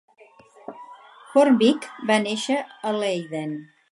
Hoornbeek 1.33 1.85
va 2.11 2.17
néixer 2.25 2.59
a 2.91 2.97
Leiden. 3.03 3.57